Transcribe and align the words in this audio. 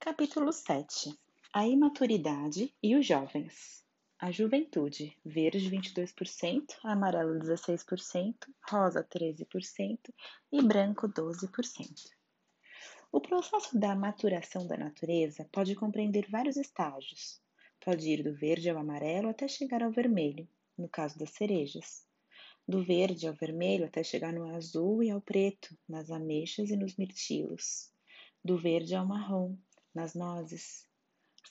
Capítulo 0.00 0.52
7 0.52 1.18
A 1.52 1.66
imaturidade 1.66 2.72
e 2.80 2.94
os 2.94 3.04
jovens. 3.04 3.84
A 4.16 4.30
juventude, 4.30 5.18
verde 5.24 5.68
22%, 5.68 6.76
amarelo 6.84 7.36
16%, 7.40 8.34
rosa 8.70 9.02
13% 9.02 9.98
e 10.52 10.62
branco 10.62 11.08
12%. 11.08 12.10
O 13.10 13.20
processo 13.20 13.76
da 13.76 13.96
maturação 13.96 14.68
da 14.68 14.76
natureza 14.76 15.48
pode 15.50 15.74
compreender 15.74 16.30
vários 16.30 16.56
estágios. 16.56 17.40
Pode 17.80 18.08
ir 18.08 18.22
do 18.22 18.32
verde 18.32 18.70
ao 18.70 18.78
amarelo 18.78 19.28
até 19.28 19.48
chegar 19.48 19.82
ao 19.82 19.90
vermelho, 19.90 20.48
no 20.78 20.88
caso 20.88 21.18
das 21.18 21.30
cerejas. 21.30 22.06
Do 22.66 22.84
verde 22.84 23.26
ao 23.26 23.34
vermelho 23.34 23.84
até 23.84 24.04
chegar 24.04 24.32
no 24.32 24.54
azul 24.54 25.02
e 25.02 25.10
ao 25.10 25.20
preto, 25.20 25.76
nas 25.88 26.08
ameixas 26.08 26.70
e 26.70 26.76
nos 26.76 26.96
mirtilos. 26.96 27.90
Do 28.44 28.56
verde 28.56 28.94
ao 28.94 29.04
marrom, 29.04 29.56
nas 29.94 30.14
nozes. 30.14 30.86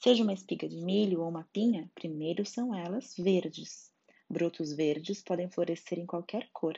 Seja 0.02 0.24
uma 0.24 0.34
espiga 0.34 0.68
de 0.68 0.78
milho 0.78 1.22
ou 1.22 1.30
uma 1.30 1.48
pinha, 1.52 1.92
primeiro 1.96 2.46
são 2.46 2.74
elas 2.74 3.16
verdes. 3.18 3.92
Brotos 4.30 4.74
verdes 4.74 5.22
podem 5.22 5.50
florescer 5.50 5.98
em 6.00 6.06
qualquer 6.06 6.50
cor. 6.54 6.78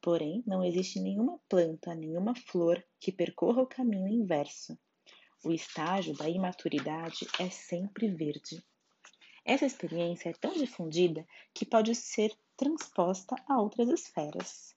Porém, 0.00 0.42
não 0.46 0.64
existe 0.64 1.00
nenhuma 1.00 1.38
planta, 1.48 1.94
nenhuma 1.94 2.34
flor 2.34 2.82
que 3.00 3.10
percorra 3.10 3.62
o 3.62 3.66
caminho 3.66 4.08
inverso. 4.08 4.78
O 5.44 5.52
estágio 5.52 6.14
da 6.16 6.28
imaturidade 6.28 7.26
é 7.38 7.50
sempre 7.50 8.08
verde. 8.08 8.62
Essa 9.44 9.66
experiência 9.66 10.30
é 10.30 10.32
tão 10.32 10.52
difundida 10.52 11.26
que 11.54 11.64
pode 11.64 11.94
ser 11.94 12.32
transposta 12.56 13.36
a 13.48 13.60
outras 13.60 13.88
esferas. 13.88 14.74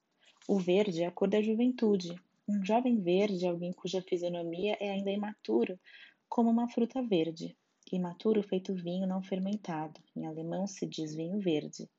O 0.48 0.60
verde 0.60 1.04
é 1.04 1.08
a 1.08 1.12
cor 1.12 1.28
da 1.28 1.42
juventude. 1.42 2.16
Um 2.48 2.66
jovem 2.66 3.00
verde 3.02 3.46
é 3.46 3.50
alguém 3.50 3.72
cuja 3.72 4.02
fisionomia 4.02 4.76
é 4.80 4.90
ainda 4.90 5.12
imaturo, 5.12 5.80
como 6.28 6.50
uma 6.50 6.68
fruta 6.68 7.02
verde. 7.02 7.56
Imaturo 7.92 8.42
feito 8.42 8.74
vinho 8.74 9.08
não 9.08 9.22
fermentado. 9.22 10.02
Em 10.16 10.26
alemão 10.26 10.66
se 10.66 10.86
diz 10.86 11.14
vinho 11.14 11.40
verde. 11.40 11.90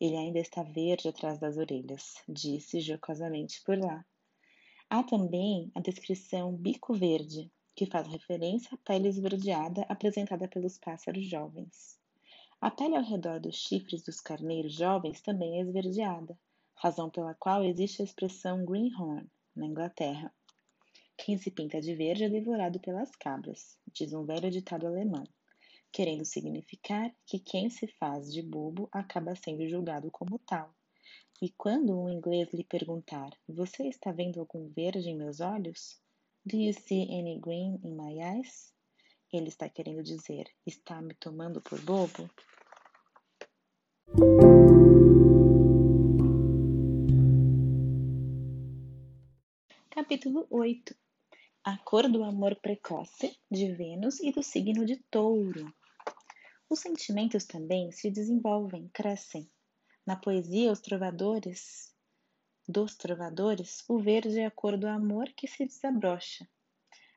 Ele 0.00 0.16
ainda 0.16 0.38
está 0.38 0.62
verde 0.62 1.08
atrás 1.08 1.38
das 1.38 1.56
orelhas, 1.56 2.14
disse 2.28 2.80
jocosamente 2.80 3.62
por 3.64 3.78
lá. 3.78 4.04
Há 4.90 5.02
também 5.02 5.70
a 5.74 5.80
descrição 5.80 6.54
bico 6.54 6.94
verde, 6.94 7.50
que 7.74 7.86
faz 7.86 8.06
referência 8.06 8.70
à 8.72 8.76
pele 8.78 9.08
esverdeada 9.08 9.82
apresentada 9.88 10.46
pelos 10.48 10.78
pássaros 10.78 11.26
jovens. 11.26 11.98
A 12.60 12.70
pele 12.70 12.96
ao 12.96 13.02
redor 13.02 13.40
dos 13.40 13.56
chifres 13.56 14.02
dos 14.02 14.20
carneiros 14.20 14.72
jovens 14.74 15.20
também 15.20 15.58
é 15.58 15.62
esverdeada, 15.62 16.38
razão 16.74 17.10
pela 17.10 17.34
qual 17.34 17.62
existe 17.64 18.00
a 18.02 18.04
expressão 18.04 18.64
greenhorn, 18.64 19.28
na 19.56 19.66
Inglaterra. 19.66 20.32
Quem 21.16 21.38
se 21.38 21.50
pinta 21.50 21.80
de 21.80 21.94
verde 21.94 22.24
é 22.24 22.28
devorado 22.28 22.78
pelas 22.78 23.10
cabras, 23.16 23.78
diz 23.92 24.12
um 24.12 24.24
velho 24.24 24.50
ditado 24.50 24.86
alemão 24.86 25.24
querendo 25.96 26.26
significar 26.26 27.10
que 27.24 27.38
quem 27.38 27.70
se 27.70 27.86
faz 27.86 28.30
de 28.30 28.42
bobo 28.42 28.86
acaba 28.92 29.34
sendo 29.34 29.66
julgado 29.66 30.10
como 30.10 30.38
tal. 30.40 30.74
E 31.40 31.48
quando 31.56 31.98
um 31.98 32.10
inglês 32.10 32.52
lhe 32.52 32.64
perguntar: 32.64 33.30
Você 33.48 33.88
está 33.88 34.12
vendo 34.12 34.38
algum 34.38 34.68
verde 34.68 35.08
em 35.08 35.16
meus 35.16 35.40
olhos? 35.40 35.98
Do 36.44 36.58
you 36.58 36.74
see 36.74 37.04
any 37.04 37.40
green 37.40 37.80
in 37.82 37.96
my 37.96 38.12
eyes? 38.20 38.74
Ele 39.32 39.48
está 39.48 39.70
querendo 39.70 40.02
dizer: 40.02 40.44
Está 40.66 41.00
me 41.00 41.14
tomando 41.14 41.62
por 41.62 41.80
bobo? 41.80 42.28
Capítulo 50.06 50.46
8 50.50 50.94
A 51.64 51.76
cor 51.78 52.08
do 52.08 52.22
amor 52.22 52.54
precoce 52.54 53.36
de 53.50 53.72
Vênus 53.72 54.20
e 54.20 54.30
do 54.30 54.40
signo 54.40 54.86
de 54.86 54.98
Touro. 55.10 55.74
Os 56.70 56.78
sentimentos 56.78 57.44
também 57.44 57.90
se 57.90 58.08
desenvolvem, 58.08 58.88
crescem. 58.94 59.50
Na 60.06 60.14
poesia, 60.14 60.70
os 60.70 60.78
trovadores, 60.78 61.92
dos 62.68 62.94
trovadores, 62.94 63.82
o 63.88 63.98
verde 63.98 64.38
é 64.38 64.46
a 64.46 64.50
cor 64.50 64.78
do 64.78 64.86
amor 64.86 65.26
que 65.36 65.48
se 65.48 65.66
desabrocha. 65.66 66.48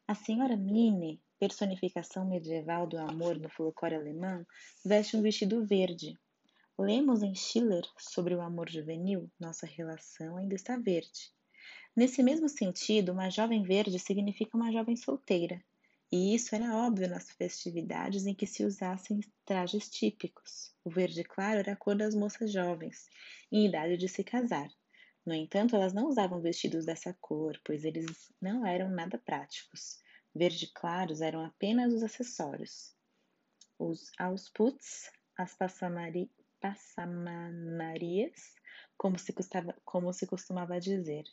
A 0.08 0.16
senhora 0.16 0.58
Mine, 0.58 1.22
personificação 1.38 2.28
medieval 2.28 2.88
do 2.88 2.98
amor 2.98 3.38
no 3.38 3.50
folclore 3.50 3.94
alemão, 3.94 4.44
veste 4.84 5.16
um 5.16 5.22
vestido 5.22 5.64
verde. 5.64 6.18
Lemos 6.76 7.22
em 7.22 7.36
Schiller 7.36 7.88
sobre 8.00 8.34
o 8.34 8.42
amor 8.42 8.68
juvenil, 8.68 9.30
nossa 9.40 9.68
relação 9.68 10.38
ainda 10.38 10.56
está 10.56 10.76
verde. 10.76 11.32
Nesse 12.00 12.24
mesmo 12.24 12.48
sentido, 12.48 13.12
uma 13.12 13.30
jovem 13.30 13.62
verde 13.62 14.00
significa 14.00 14.56
uma 14.56 14.72
jovem 14.72 14.96
solteira, 14.96 15.62
e 16.10 16.34
isso 16.34 16.56
era 16.56 16.78
óbvio 16.78 17.10
nas 17.10 17.30
festividades 17.30 18.26
em 18.26 18.34
que 18.34 18.48
se 18.48 18.64
usassem 18.64 19.20
trajes 19.44 19.90
típicos. 19.90 20.74
O 20.82 20.90
verde 20.90 21.26
claro 21.26 21.60
era 21.60 21.74
a 21.74 21.76
cor 21.76 21.98
das 21.98 22.16
moças 22.16 22.54
jovens, 22.54 23.10
em 23.52 23.66
idade 23.66 23.98
de 23.98 24.08
se 24.08 24.24
casar. 24.24 24.70
No 25.26 25.34
entanto, 25.34 25.76
elas 25.76 25.92
não 25.92 26.08
usavam 26.08 26.40
vestidos 26.40 26.86
dessa 26.86 27.14
cor, 27.20 27.60
pois 27.66 27.84
eles 27.84 28.32
não 28.42 28.66
eram 28.66 28.90
nada 28.90 29.18
práticos. 29.18 29.98
Verde 30.34 30.72
claros 30.74 31.20
eram 31.20 31.44
apenas 31.44 31.92
os 31.92 32.02
acessórios. 32.02 32.96
Os 33.78 34.10
ausputs, 34.18 35.12
as 35.38 35.54
passamari, 35.54 36.32
passamanarias, 36.62 38.56
como 38.98 39.20
se, 39.20 39.36
como 39.84 40.14
se 40.14 40.26
costumava 40.26 40.80
dizer. 40.80 41.26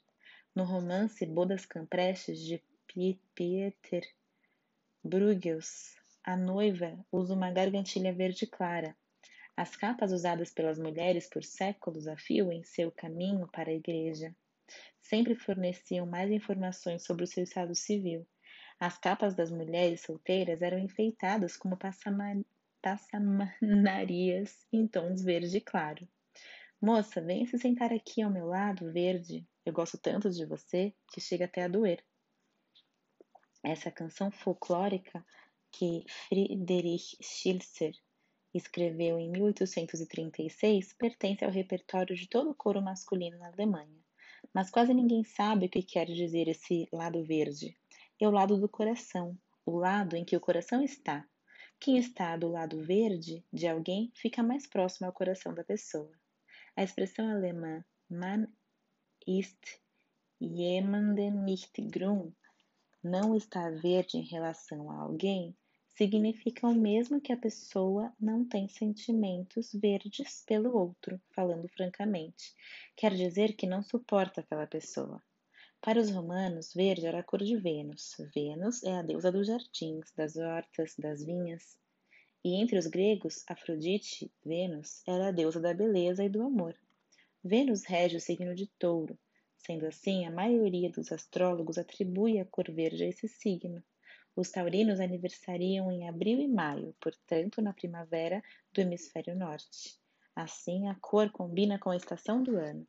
No 0.57 0.65
romance 0.65 1.27
Bodas 1.27 1.67
Camprestes 1.67 2.41
de 2.41 2.63
Pieter 3.35 4.03
Bruegels, 5.05 5.95
a 6.25 6.35
noiva 6.35 6.99
usa 7.13 7.35
uma 7.35 7.51
gargantilha 7.51 8.11
verde 8.11 8.47
clara. 8.47 8.97
As 9.55 9.77
capas 9.77 10.13
usadas 10.13 10.51
pelas 10.51 10.79
mulheres 10.79 11.29
por 11.29 11.45
séculos 11.45 12.09
a 12.09 12.17
fio 12.17 12.51
em 12.51 12.65
seu 12.65 12.91
caminho 12.91 13.47
para 13.49 13.69
a 13.69 13.75
igreja 13.75 14.35
sempre 15.03 15.35
forneciam 15.35 16.07
mais 16.07 16.31
informações 16.31 17.05
sobre 17.05 17.25
o 17.25 17.27
seu 17.27 17.45
estado 17.45 17.75
civil. 17.75 18.27
As 18.81 18.97
capas 18.97 19.35
das 19.35 19.51
mulheres 19.51 20.01
solteiras 20.01 20.63
eram 20.63 20.79
enfeitadas 20.79 21.55
como 21.55 21.79
passamanarias 22.81 24.67
em 24.73 24.89
tons 24.89 25.23
verde 25.23 25.61
claro. 25.61 26.09
Moça, 26.87 27.21
venha 27.21 27.45
se 27.49 27.59
sentar 27.59 27.93
aqui 27.93 28.23
ao 28.23 28.31
meu 28.31 28.47
lado, 28.47 28.93
verde. 28.93 29.45
Eu 29.65 29.73
gosto 29.73 29.99
tanto 29.99 30.31
de 30.31 30.47
você 30.47 30.95
que 31.13 31.21
chega 31.21 31.47
até 31.47 31.65
a 31.65 31.69
doer. 31.69 32.01
Essa 33.61 33.91
canção 33.91 34.31
folclórica 34.31 35.27
que 35.73 36.05
Friedrich 36.09 37.19
Schiller 37.21 37.93
escreveu 38.55 39.19
em 39.19 39.29
1836 39.33 40.93
pertence 40.93 41.45
ao 41.45 41.51
repertório 41.51 42.15
de 42.15 42.29
todo 42.29 42.51
o 42.51 42.55
coro 42.55 42.81
masculino 42.81 43.37
na 43.37 43.49
Alemanha. 43.49 43.99
Mas 44.55 44.71
quase 44.71 44.95
ninguém 44.95 45.25
sabe 45.25 45.67
o 45.67 45.69
que 45.69 45.83
quer 45.83 46.07
dizer 46.07 46.47
esse 46.47 46.89
lado 46.93 47.25
verde. 47.25 47.77
É 48.21 48.29
o 48.29 48.31
lado 48.31 48.57
do 48.61 48.69
coração, 48.69 49.37
o 49.65 49.77
lado 49.77 50.15
em 50.15 50.25
que 50.25 50.37
o 50.37 50.41
coração 50.41 50.81
está. 50.85 51.27
Quem 51.81 51.99
está 51.99 52.37
do 52.37 52.47
lado 52.47 52.81
verde 52.81 53.45
de 53.53 53.67
alguém 53.67 54.13
fica 54.15 54.41
mais 54.41 54.69
próximo 54.69 55.09
ao 55.09 55.13
coração 55.13 55.53
da 55.53 55.65
pessoa. 55.65 56.17
A 56.77 56.83
expressão 56.83 57.31
alemã 57.31 57.85
Man 58.11 58.49
ist 59.27 59.81
jemanden 60.39 61.45
nicht 61.45 61.81
grün 61.91 62.35
não 63.03 63.35
estar 63.35 63.71
verde 63.81 64.19
em 64.19 64.23
relação 64.23 64.91
a 64.91 65.01
alguém 65.01 65.57
significa 65.97 66.67
o 66.67 66.75
mesmo 66.75 67.21
que 67.21 67.33
a 67.33 67.37
pessoa 67.37 68.13
não 68.21 68.45
tem 68.45 68.69
sentimentos 68.69 69.73
verdes 69.73 70.45
pelo 70.47 70.77
outro, 70.77 71.19
falando 71.35 71.67
francamente. 71.69 72.55
Quer 72.95 73.15
dizer 73.15 73.55
que 73.55 73.67
não 73.67 73.83
suporta 73.83 74.43
aquela 74.43 74.67
pessoa. 74.67 75.23
Para 75.81 75.99
os 75.99 76.11
romanos, 76.11 76.75
verde 76.75 77.07
era 77.07 77.21
a 77.21 77.23
cor 77.23 77.43
de 77.43 77.57
Vênus. 77.57 78.17
Vênus 78.35 78.83
é 78.83 78.99
a 78.99 79.03
deusa 79.03 79.33
dos 79.33 79.47
jardins, 79.47 80.13
das 80.15 80.37
hortas, 80.37 80.95
das 80.99 81.25
vinhas. 81.25 81.79
E 82.47 82.55
entre 82.55 82.79
os 82.79 82.87
gregos, 82.87 83.43
Afrodite, 83.49 84.31
Vênus, 84.45 85.03
era 85.05 85.27
a 85.27 85.33
deusa 85.33 85.59
da 85.59 85.75
beleza 85.75 86.23
e 86.23 86.29
do 86.29 86.41
amor. 86.45 86.77
Vênus 87.43 87.83
rege 87.83 88.19
o 88.19 88.21
signo 88.21 88.55
de 88.55 88.69
Touro, 88.79 89.19
Sendo 89.57 89.85
assim, 89.85 90.25
a 90.25 90.31
maioria 90.31 90.89
dos 90.89 91.11
astrólogos 91.11 91.77
atribui 91.77 92.39
a 92.39 92.45
cor 92.45 92.71
verde 92.71 93.03
a 93.03 93.09
esse 93.09 93.27
signo. 93.27 93.83
Os 94.37 94.49
taurinos 94.49 95.01
aniversariam 95.01 95.91
em 95.91 96.09
abril 96.09 96.39
e 96.39 96.47
maio, 96.47 96.95
portanto, 97.01 97.61
na 97.61 97.73
primavera 97.73 98.41
do 98.73 98.81
hemisfério 98.81 99.37
norte. 99.37 99.99
Assim, 100.37 100.87
a 100.87 100.95
cor 100.95 101.29
combina 101.33 101.81
com 101.81 101.91
a 101.91 101.97
estação 101.97 102.45
do 102.45 102.57
ano. 102.57 102.87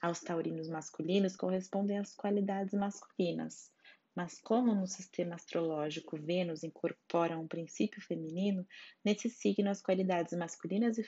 Aos 0.00 0.20
taurinos 0.20 0.68
masculinos 0.68 1.34
correspondem 1.34 1.98
as 1.98 2.14
qualidades 2.14 2.72
masculinas, 2.72 3.68
mas, 4.14 4.38
como 4.40 4.74
no 4.74 4.86
sistema 4.86 5.34
astrológico 5.34 6.18
Vênus 6.18 6.62
incorpora 6.62 7.38
um 7.38 7.48
princípio 7.48 8.02
feminino, 8.02 8.66
nesse 9.04 9.30
signo 9.30 9.70
as 9.70 9.80
qualidades 9.80 10.36
masculinas 10.36 10.98
e 10.98 11.04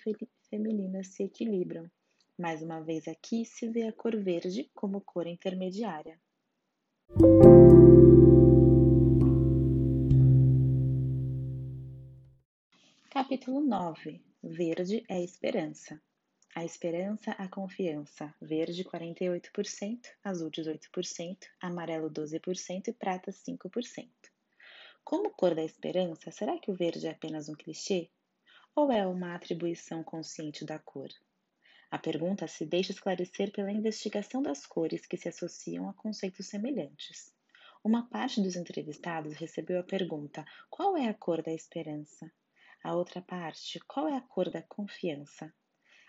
femininas 0.49 1.09
se 1.09 1.25
equilibram. 1.25 1.91
Mais 2.39 2.63
uma 2.63 2.81
vez 2.81 3.07
aqui 3.07 3.45
se 3.45 3.69
vê 3.69 3.87
a 3.87 3.93
cor 3.93 4.17
verde 4.17 4.71
como 4.75 5.01
cor 5.01 5.27
intermediária. 5.27 6.19
Capítulo 13.11 13.61
9 13.61 14.21
Verde 14.43 15.05
é 15.09 15.23
esperança. 15.23 16.03
A 16.57 16.65
esperança, 16.65 17.33
a 17.33 17.49
confiança. 17.49 18.33
Verde 18.41 18.85
48%, 18.85 20.07
azul 20.23 20.49
18%, 20.53 21.49
amarelo 21.61 22.09
12% 22.09 22.87
e 22.87 22.93
prata 22.93 23.33
5%. 23.33 24.09
Como 25.03 25.31
cor 25.31 25.53
da 25.53 25.65
esperança, 25.65 26.31
será 26.31 26.57
que 26.57 26.71
o 26.71 26.75
verde 26.75 27.09
é 27.09 27.11
apenas 27.11 27.49
um 27.49 27.55
clichê? 27.55 28.09
Ou 28.73 28.93
é 28.93 29.05
uma 29.05 29.35
atribuição 29.35 30.05
consciente 30.05 30.65
da 30.65 30.79
cor? 30.79 31.09
A 31.91 31.99
pergunta 31.99 32.47
se 32.47 32.65
deixa 32.65 32.93
esclarecer 32.93 33.51
pela 33.51 33.73
investigação 33.73 34.41
das 34.41 34.65
cores 34.65 35.07
que 35.07 35.17
se 35.17 35.29
associam 35.29 35.89
a 35.89 35.93
conceitos 35.93 36.47
semelhantes. 36.47 37.35
Uma 37.83 38.09
parte 38.09 38.41
dos 38.41 38.55
entrevistados 38.55 39.35
recebeu 39.35 39.81
a 39.81 39.83
pergunta: 39.83 40.45
qual 40.71 40.97
é 40.97 41.09
a 41.09 41.15
cor 41.15 41.43
da 41.43 41.53
esperança? 41.53 42.31
A 42.81 42.95
outra 42.95 43.21
parte: 43.21 43.81
qual 43.89 44.07
é 44.07 44.17
a 44.17 44.21
cor 44.21 44.49
da 44.51 44.63
confiança? 44.63 45.53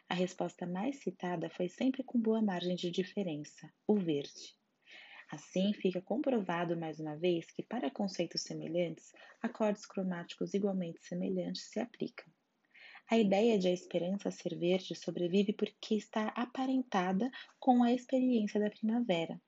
A 0.08 0.14
resposta 0.14 0.68
mais 0.68 0.98
citada 0.98 1.50
foi 1.50 1.68
sempre 1.68 2.04
com 2.04 2.20
boa 2.20 2.42
margem 2.42 2.76
de 2.76 2.92
diferença: 2.92 3.74
o 3.88 3.96
verde. 3.96 4.56
Assim, 5.32 5.74
fica 5.74 6.00
comprovado 6.00 6.78
mais 6.78 7.00
uma 7.00 7.18
vez 7.18 7.50
que, 7.52 7.64
para 7.64 7.90
conceitos 7.90 8.44
semelhantes, 8.44 9.12
acordes 9.42 9.86
cromáticos 9.86 10.54
igualmente 10.54 11.04
semelhantes 11.04 11.64
se 11.72 11.80
aplicam. 11.80 12.32
A 13.10 13.18
ideia 13.18 13.58
de 13.58 13.68
a 13.68 13.72
esperança 13.72 14.30
ser 14.30 14.56
verde 14.58 14.96
sobrevive 14.96 15.54
porque 15.54 15.96
está 15.96 16.28
aparentada 16.30 17.30
com 17.60 17.84
a 17.84 17.92
experiência 17.92 18.60
da 18.60 18.70
primavera. 18.70 19.42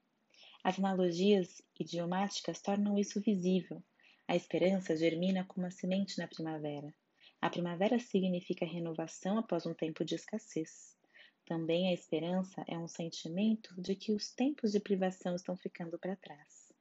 As 0.63 0.79
analogias 0.79 1.61
idiomáticas 1.79 2.61
tornam 2.61 2.97
isso 2.97 3.21
visível. 3.21 3.83
A 4.27 4.35
esperança 4.35 4.97
germina 4.97 5.45
como 5.45 5.67
a 5.67 5.71
semente 5.71 6.17
na 6.17 6.27
primavera. 6.27 6.93
A 7.39 7.49
primavera 7.49 7.99
significa 7.99 8.65
renovação 8.65 9.37
após 9.37 9.65
um 9.65 9.73
tempo 9.73 10.03
de 10.03 10.15
escassez. 10.15 10.97
Também 11.45 11.89
a 11.89 11.93
esperança 11.93 12.65
é 12.67 12.77
um 12.77 12.87
sentimento 12.87 13.79
de 13.79 13.95
que 13.95 14.11
os 14.11 14.31
tempos 14.33 14.71
de 14.71 14.79
privação 14.79 15.35
estão 15.35 15.55
ficando 15.55 15.99
para 15.99 16.15
trás. 16.15 16.73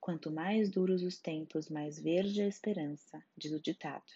Quanto 0.00 0.32
mais 0.32 0.68
duros 0.68 1.02
os 1.02 1.18
tempos, 1.18 1.68
mais 1.68 2.00
verde 2.00 2.42
a 2.42 2.48
esperança, 2.48 3.24
diz 3.36 3.52
o 3.52 3.60
ditado. 3.60 4.10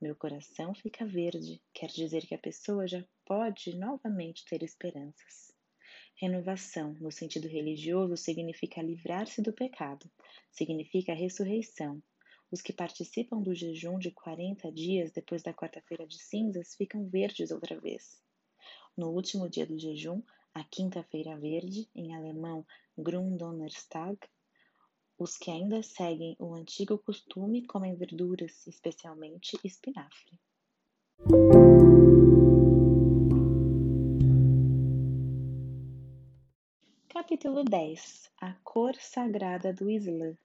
Meu 0.00 0.16
coração 0.16 0.74
fica 0.74 1.04
verde, 1.04 1.60
quer 1.74 1.88
dizer 1.88 2.26
que 2.26 2.34
a 2.34 2.38
pessoa 2.38 2.88
já 2.88 3.04
pode 3.26 3.76
novamente 3.76 4.46
ter 4.46 4.62
esperanças. 4.62 5.54
Renovação, 6.16 6.94
no 6.94 7.12
sentido 7.12 7.46
religioso, 7.46 8.16
significa 8.16 8.80
livrar-se 8.80 9.42
do 9.42 9.52
pecado, 9.52 10.10
significa 10.50 11.12
ressurreição, 11.12 12.02
os 12.50 12.62
que 12.62 12.72
participam 12.72 13.42
do 13.42 13.54
jejum 13.54 13.98
de 13.98 14.10
40 14.10 14.72
dias 14.72 15.10
depois 15.12 15.42
da 15.42 15.52
quarta-feira 15.52 16.06
de 16.06 16.18
cinzas 16.18 16.74
ficam 16.74 17.08
verdes 17.08 17.50
outra 17.50 17.78
vez. 17.78 18.22
No 18.96 19.10
último 19.10 19.48
dia 19.48 19.66
do 19.66 19.78
jejum, 19.78 20.22
a 20.54 20.64
quinta-feira 20.64 21.36
verde, 21.36 21.88
em 21.94 22.14
alemão 22.14 22.66
Gründonnerstag, 22.96 24.18
os 25.18 25.36
que 25.36 25.50
ainda 25.50 25.82
seguem 25.82 26.36
o 26.38 26.54
antigo 26.54 26.96
costume 26.98 27.66
comem 27.66 27.94
verduras, 27.94 28.66
especialmente 28.66 29.58
espinafre. 29.64 30.40
Capítulo 37.08 37.64
10 37.64 38.30
A 38.40 38.54
cor 38.64 38.94
sagrada 38.94 39.72
do 39.72 39.90
Islã 39.90 40.36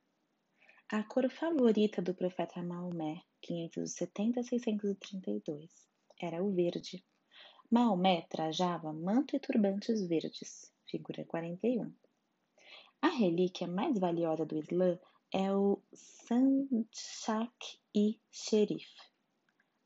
a 0.95 1.01
cor 1.01 1.27
favorita 1.27 2.03
do 2.03 2.13
profeta 2.13 2.61
Maomé, 2.61 3.23
570-632, 3.41 5.71
era 6.21 6.43
o 6.43 6.51
verde. 6.51 7.03
Maomé 7.71 8.27
trajava 8.29 8.93
manto 8.93 9.35
e 9.35 9.39
turbantes 9.39 10.07
verdes, 10.07 10.71
figura 10.85 11.25
41. 11.25 11.91
A 13.01 13.07
relíquia 13.07 13.67
mais 13.67 13.97
valiosa 13.97 14.45
do 14.45 14.55
Islã 14.55 14.99
é 15.33 15.51
o 15.51 15.81
Sanchak-i 15.95 16.61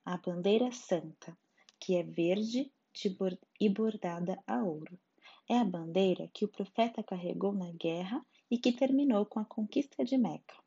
a 0.04 0.18
bandeira 0.18 0.74
santa, 0.74 1.38
que 1.80 1.96
é 1.96 2.04
verde 2.04 2.70
e 3.62 3.70
bordada 3.70 4.44
a 4.46 4.62
ouro. 4.62 5.00
É 5.50 5.58
a 5.58 5.64
bandeira 5.64 6.28
que 6.34 6.44
o 6.44 6.50
profeta 6.50 7.02
carregou 7.02 7.54
na 7.54 7.72
guerra 7.72 8.22
e 8.52 8.58
que 8.58 8.74
terminou 8.74 9.26
com 9.26 9.40
a 9.40 9.46
conquista 9.46 10.04
de 10.04 10.18
Meca. 10.18 10.67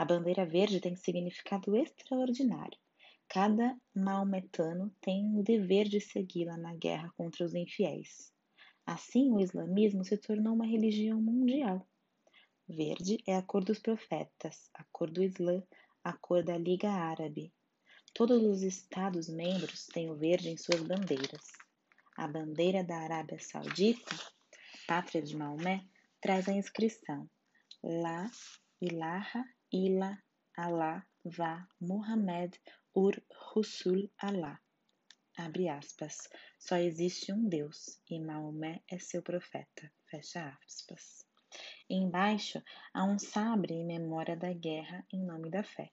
A 0.00 0.04
bandeira 0.06 0.46
verde 0.46 0.80
tem 0.80 0.96
significado 0.96 1.76
extraordinário. 1.76 2.78
Cada 3.28 3.78
maometano 3.94 4.90
tem 4.98 5.38
o 5.38 5.42
dever 5.42 5.86
de 5.86 6.00
segui-la 6.00 6.56
na 6.56 6.74
guerra 6.74 7.12
contra 7.18 7.44
os 7.44 7.54
infiéis. 7.54 8.32
Assim, 8.86 9.30
o 9.30 9.40
islamismo 9.40 10.02
se 10.02 10.16
tornou 10.16 10.54
uma 10.54 10.64
religião 10.64 11.20
mundial. 11.20 11.86
Verde 12.66 13.18
é 13.26 13.36
a 13.36 13.42
cor 13.42 13.62
dos 13.62 13.78
profetas, 13.78 14.70
a 14.72 14.82
cor 14.90 15.10
do 15.10 15.22
Islã, 15.22 15.62
a 16.02 16.14
cor 16.14 16.42
da 16.42 16.56
Liga 16.56 16.88
Árabe. 16.88 17.52
Todos 18.14 18.42
os 18.42 18.62
Estados-membros 18.62 19.84
têm 19.88 20.10
o 20.10 20.16
verde 20.16 20.48
em 20.48 20.56
suas 20.56 20.80
bandeiras. 20.80 21.44
A 22.16 22.26
bandeira 22.26 22.82
da 22.82 22.96
Arábia 23.00 23.38
Saudita, 23.38 24.16
pátria 24.86 25.20
de 25.20 25.36
Maomé, 25.36 25.84
traz 26.22 26.48
a 26.48 26.54
inscrição 26.54 27.28
La 27.82 28.30
ilaha 28.80 29.44
Ila 29.72 30.18
Allah 30.56 31.06
va 31.24 31.68
Muhammad 31.80 32.58
ur 32.92 33.14
Rusul 33.30 34.10
Allah. 34.18 34.58
Abre 35.38 35.68
aspas. 35.68 36.28
Só 36.58 36.76
existe 36.76 37.32
um 37.32 37.48
Deus 37.48 38.00
e 38.10 38.18
Maomé 38.18 38.82
é 38.90 38.98
seu 38.98 39.22
profeta. 39.22 39.92
Fecha 40.06 40.58
aspas. 40.66 41.24
Embaixo 41.88 42.60
há 42.92 43.04
um 43.04 43.16
sabre 43.16 43.74
em 43.74 43.86
memória 43.86 44.36
da 44.36 44.52
guerra 44.52 45.06
em 45.12 45.24
nome 45.24 45.50
da 45.50 45.62
fé. 45.62 45.92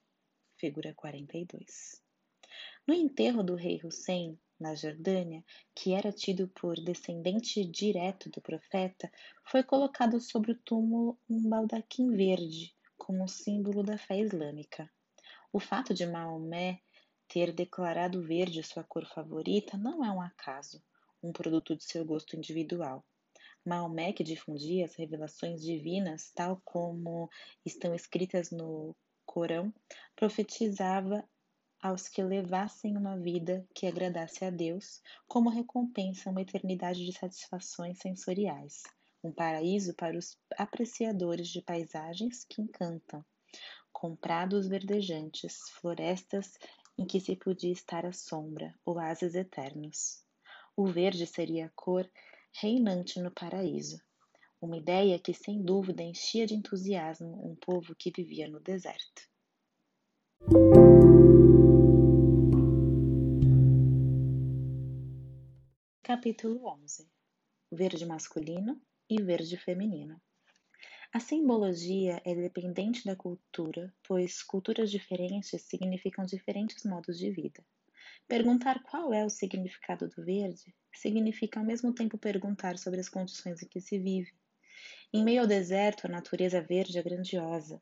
Figura 0.55 0.93
42. 0.95 2.01
No 2.87 2.95
enterro 2.95 3.43
do 3.43 3.53
rei 3.53 3.79
Hussein, 3.83 4.39
na 4.59 4.73
Jordânia, 4.73 5.45
que 5.75 5.93
era 5.93 6.11
tido 6.11 6.47
por 6.47 6.75
descendente 6.75 7.63
direto 7.63 8.27
do 8.31 8.41
profeta, 8.41 9.11
foi 9.45 9.61
colocado 9.61 10.19
sobre 10.19 10.53
o 10.53 10.59
túmulo 10.59 11.19
um 11.29 11.47
baldaquim 11.47 12.09
verde, 12.09 12.75
como 12.97 13.27
símbolo 13.27 13.83
da 13.83 13.97
fé 13.97 14.19
islâmica. 14.19 14.89
O 15.53 15.59
fato 15.59 15.93
de 15.93 16.05
Maomé 16.05 16.81
ter 17.27 17.53
declarado 17.53 18.21
verde 18.23 18.63
sua 18.63 18.83
cor 18.83 19.05
favorita 19.05 19.77
não 19.77 20.03
é 20.03 20.11
um 20.11 20.21
acaso, 20.21 20.83
um 21.21 21.31
produto 21.31 21.75
de 21.75 21.83
seu 21.83 22.03
gosto 22.03 22.35
individual. 22.35 23.05
Maomé, 23.63 24.13
que 24.13 24.23
difundia 24.23 24.85
as 24.85 24.95
revelações 24.95 25.61
divinas, 25.61 26.31
tal 26.33 26.61
como 26.65 27.29
estão 27.65 27.93
escritas 27.93 28.49
no 28.49 28.95
Corão, 29.25 29.73
profetizava 30.15 31.23
aos 31.81 32.07
que 32.07 32.23
levassem 32.23 32.97
uma 32.97 33.17
vida 33.17 33.67
que 33.73 33.85
agradasse 33.85 34.43
a 34.43 34.49
Deus, 34.49 35.01
como 35.27 35.49
recompensa 35.49 36.29
uma 36.29 36.41
eternidade 36.41 37.05
de 37.05 37.11
satisfações 37.11 37.99
sensoriais 37.99 38.83
um 39.23 39.31
paraíso 39.31 39.93
para 39.95 40.17
os 40.17 40.37
apreciadores 40.57 41.49
de 41.49 41.61
paisagens 41.61 42.45
que 42.45 42.61
encantam, 42.61 43.23
com 43.91 44.15
prados 44.15 44.67
verdejantes, 44.67 45.69
florestas 45.71 46.53
em 46.97 47.05
que 47.05 47.19
se 47.19 47.35
podia 47.35 47.71
estar 47.71 48.05
à 48.05 48.11
sombra, 48.11 48.73
oásis 48.85 49.35
eternos. 49.35 50.23
O 50.75 50.87
verde 50.87 51.25
seria 51.25 51.67
a 51.67 51.71
cor 51.75 52.09
reinante 52.53 53.19
no 53.19 53.31
paraíso, 53.31 54.01
uma 54.61 54.77
ideia 54.77 55.19
que 55.19 55.33
sem 55.33 55.61
dúvida 55.61 56.01
enchia 56.03 56.45
de 56.45 56.55
entusiasmo 56.55 57.47
um 57.47 57.55
povo 57.55 57.95
que 57.95 58.11
vivia 58.11 58.47
no 58.47 58.59
deserto. 58.59 59.27
Capítulo 66.01 66.65
11 66.65 67.07
Verde 67.71 68.05
masculino 68.05 68.81
e 69.09 69.21
verde 69.21 69.57
feminino. 69.57 70.21
A 71.13 71.19
simbologia 71.19 72.21
é 72.25 72.35
dependente 72.35 73.05
da 73.05 73.15
cultura, 73.15 73.93
pois 74.07 74.43
culturas 74.43 74.91
diferentes 74.91 75.61
significam 75.63 76.25
diferentes 76.25 76.83
modos 76.83 77.17
de 77.17 77.31
vida. 77.31 77.65
Perguntar 78.27 78.83
qual 78.83 79.13
é 79.13 79.25
o 79.25 79.29
significado 79.29 80.09
do 80.09 80.23
verde 80.23 80.75
significa 80.93 81.59
ao 81.59 81.65
mesmo 81.65 81.93
tempo 81.93 82.17
perguntar 82.17 82.77
sobre 82.77 82.99
as 82.99 83.07
condições 83.07 83.63
em 83.63 83.67
que 83.67 83.79
se 83.79 83.97
vive. 83.97 84.33
Em 85.13 85.23
meio 85.23 85.41
ao 85.41 85.47
deserto, 85.47 86.05
a 86.05 86.09
natureza 86.09 86.61
verde 86.61 86.99
é 86.99 87.01
grandiosa. 87.01 87.81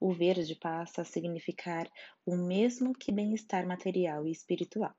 O 0.00 0.12
verde 0.12 0.56
passa 0.56 1.02
a 1.02 1.04
significar 1.04 1.88
o 2.24 2.34
mesmo 2.36 2.94
que 2.94 3.12
bem-estar 3.12 3.66
material 3.66 4.26
e 4.26 4.32
espiritual. 4.32 4.96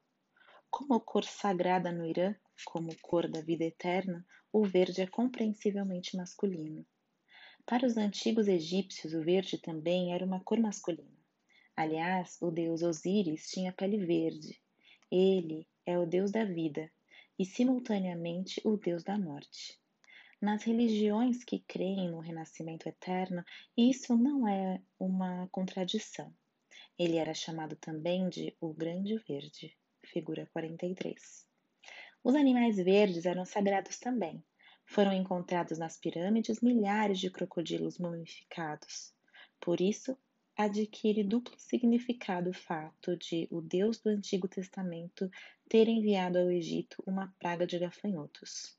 Como 0.75 0.99
cor 0.99 1.23
sagrada 1.23 1.91
no 1.91 2.03
Irã, 2.03 2.35
como 2.65 2.97
cor 2.99 3.29
da 3.29 3.41
vida 3.41 3.63
eterna, 3.63 4.25
o 4.51 4.65
verde 4.65 5.03
é 5.03 5.07
compreensivelmente 5.07 6.17
masculino. 6.17 6.83
Para 7.63 7.85
os 7.85 7.95
antigos 7.95 8.47
egípcios, 8.47 9.13
o 9.13 9.21
verde 9.21 9.59
também 9.59 10.15
era 10.15 10.25
uma 10.25 10.43
cor 10.43 10.59
masculina. 10.59 11.15
Aliás, 11.75 12.39
o 12.41 12.49
deus 12.49 12.81
Osíris 12.81 13.51
tinha 13.51 13.71
pele 13.71 14.03
verde, 14.03 14.59
Ele 15.11 15.67
é 15.85 15.99
o 15.99 16.07
Deus 16.07 16.31
da 16.31 16.43
vida 16.43 16.91
e, 17.37 17.45
simultaneamente, 17.45 18.59
o 18.65 18.75
Deus 18.75 19.03
da 19.03 19.15
morte. 19.15 19.79
Nas 20.41 20.63
religiões 20.63 21.43
que 21.43 21.59
creem 21.59 22.09
no 22.09 22.19
renascimento 22.19 22.89
eterno, 22.89 23.45
isso 23.77 24.17
não 24.17 24.47
é 24.47 24.81
uma 24.99 25.47
contradição. 25.51 26.33
Ele 26.97 27.17
era 27.17 27.35
chamado 27.35 27.75
também 27.75 28.27
de 28.27 28.57
o 28.59 28.73
Grande 28.73 29.15
Verde, 29.19 29.77
figura 30.05 30.47
43. 30.53 31.45
Os 32.23 32.35
animais 32.35 32.77
verdes 32.77 33.25
eram 33.25 33.45
sagrados 33.45 33.97
também. 33.99 34.43
Foram 34.85 35.13
encontrados 35.13 35.77
nas 35.77 35.97
pirâmides 35.97 36.61
milhares 36.61 37.19
de 37.19 37.29
crocodilos 37.29 37.97
mumificados. 37.97 39.13
Por 39.59 39.81
isso, 39.81 40.17
adquire 40.55 41.23
duplo 41.23 41.57
significado 41.57 42.49
o 42.49 42.53
fato 42.53 43.17
de 43.17 43.47
o 43.49 43.61
Deus 43.61 43.99
do 43.99 44.09
Antigo 44.09 44.47
Testamento 44.47 45.29
ter 45.67 45.87
enviado 45.87 46.37
ao 46.37 46.51
Egito 46.51 47.01
uma 47.07 47.33
praga 47.39 47.65
de 47.65 47.79
gafanhotos. 47.79 48.77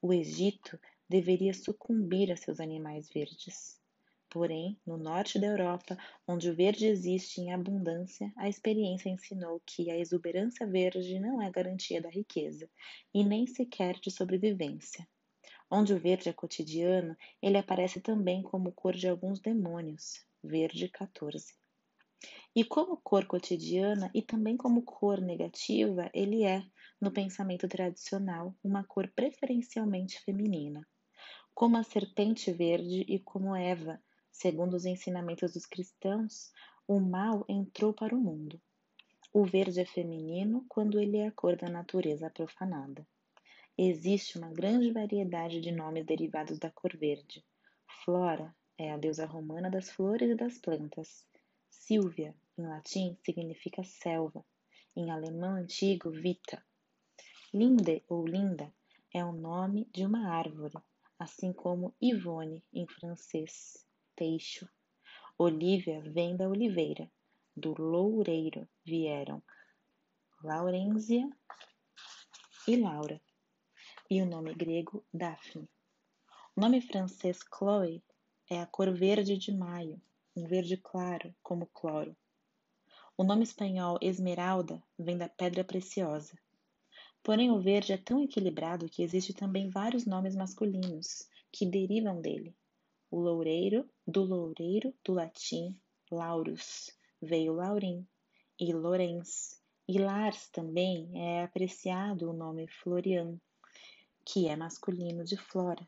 O 0.00 0.12
Egito 0.12 0.78
deveria 1.08 1.52
sucumbir 1.52 2.30
a 2.30 2.36
seus 2.36 2.60
animais 2.60 3.08
verdes. 3.08 3.80
Porém, 4.38 4.78
no 4.84 4.98
norte 4.98 5.38
da 5.38 5.46
Europa, 5.46 5.96
onde 6.28 6.50
o 6.50 6.54
verde 6.54 6.84
existe 6.86 7.40
em 7.40 7.54
abundância, 7.54 8.30
a 8.36 8.50
experiência 8.50 9.08
ensinou 9.08 9.62
que 9.64 9.90
a 9.90 9.96
exuberância 9.96 10.66
verde 10.66 11.18
não 11.18 11.40
é 11.40 11.50
garantia 11.50 12.02
da 12.02 12.10
riqueza 12.10 12.68
e 13.14 13.24
nem 13.24 13.46
sequer 13.46 13.98
de 13.98 14.10
sobrevivência. 14.10 15.08
Onde 15.70 15.94
o 15.94 15.98
verde 15.98 16.28
é 16.28 16.34
cotidiano, 16.34 17.16
ele 17.40 17.56
aparece 17.56 17.98
também 17.98 18.42
como 18.42 18.72
cor 18.72 18.92
de 18.92 19.08
alguns 19.08 19.40
demônios, 19.40 20.22
verde 20.44 20.86
14. 20.90 21.54
E 22.54 22.62
como 22.62 22.98
cor 22.98 23.24
cotidiana 23.24 24.10
e 24.12 24.20
também 24.20 24.54
como 24.54 24.82
cor 24.82 25.18
negativa, 25.18 26.10
ele 26.12 26.44
é, 26.44 26.62
no 27.00 27.10
pensamento 27.10 27.66
tradicional, 27.66 28.54
uma 28.62 28.84
cor 28.84 29.10
preferencialmente 29.16 30.20
feminina. 30.20 30.86
Como 31.54 31.78
a 31.78 31.82
serpente 31.82 32.52
verde 32.52 33.02
e 33.08 33.18
como 33.18 33.56
Eva, 33.56 33.98
segundo 34.36 34.74
os 34.74 34.84
ensinamentos 34.84 35.54
dos 35.54 35.64
cristãos, 35.64 36.52
o 36.86 37.00
mal 37.00 37.42
entrou 37.48 37.94
para 37.94 38.14
o 38.14 38.20
mundo. 38.20 38.60
O 39.32 39.46
verde 39.46 39.80
é 39.80 39.86
feminino 39.86 40.64
quando 40.68 41.00
ele 41.00 41.16
é 41.16 41.28
a 41.28 41.32
cor 41.32 41.56
da 41.56 41.68
natureza 41.68 42.28
profanada. 42.28 43.06
Existe 43.78 44.36
uma 44.36 44.52
grande 44.52 44.92
variedade 44.92 45.60
de 45.60 45.72
nomes 45.72 46.04
derivados 46.04 46.58
da 46.58 46.70
cor 46.70 46.94
verde. 46.94 47.42
Flora 48.04 48.54
é 48.76 48.92
a 48.92 48.98
deusa 48.98 49.24
romana 49.24 49.70
das 49.70 49.90
flores 49.90 50.30
e 50.30 50.34
das 50.34 50.58
plantas. 50.58 51.26
Silvia, 51.70 52.34
em 52.58 52.66
latim, 52.66 53.16
significa 53.24 53.82
selva. 53.84 54.44
Em 54.94 55.10
alemão 55.10 55.54
antigo, 55.54 56.10
vita. 56.10 56.62
Linde 57.54 58.04
ou 58.06 58.26
linda 58.26 58.70
é 59.14 59.24
o 59.24 59.32
nome 59.32 59.88
de 59.94 60.04
uma 60.04 60.28
árvore, 60.28 60.76
assim 61.18 61.54
como 61.54 61.94
Ivone 62.00 62.62
em 62.72 62.86
francês, 62.86 63.85
teixo. 64.16 64.66
Olívia 65.38 66.00
vem 66.00 66.34
da 66.34 66.48
oliveira. 66.48 67.10
Do 67.54 67.74
loureiro 67.80 68.66
vieram 68.84 69.42
Laurenzia 70.42 71.28
e 72.66 72.76
Laura 72.76 73.20
e 74.10 74.22
o 74.22 74.26
nome 74.26 74.54
grego 74.54 75.04
Daphne. 75.12 75.68
O 76.54 76.60
nome 76.60 76.80
francês 76.80 77.40
Chloe 77.54 78.02
é 78.48 78.60
a 78.60 78.66
cor 78.66 78.90
verde 78.92 79.36
de 79.36 79.52
maio, 79.52 80.00
um 80.34 80.46
verde 80.46 80.76
claro, 80.78 81.34
como 81.42 81.66
cloro. 81.66 82.16
O 83.18 83.24
nome 83.24 83.44
espanhol 83.44 83.98
Esmeralda 84.00 84.82
vem 84.98 85.18
da 85.18 85.28
pedra 85.28 85.62
preciosa. 85.62 86.38
Porém, 87.22 87.50
o 87.50 87.60
verde 87.60 87.92
é 87.92 87.98
tão 87.98 88.22
equilibrado 88.22 88.88
que 88.88 89.02
existe 89.02 89.34
também 89.34 89.68
vários 89.68 90.06
nomes 90.06 90.34
masculinos 90.34 91.28
que 91.52 91.66
derivam 91.66 92.20
dele. 92.20 92.54
O 93.10 93.20
loureiro, 93.20 93.88
do 94.06 94.22
loureiro, 94.24 94.94
do 95.04 95.12
latim 95.12 95.78
laurus, 96.10 96.90
veio 97.20 97.54
laurim, 97.54 98.06
e 98.58 98.72
lorenz. 98.72 99.60
E 99.88 99.98
Lars 99.98 100.48
também 100.50 101.10
é 101.14 101.44
apreciado 101.44 102.28
o 102.28 102.32
nome 102.32 102.66
Florian, 102.82 103.40
que 104.24 104.48
é 104.48 104.56
masculino 104.56 105.22
de 105.24 105.36
flora. 105.36 105.86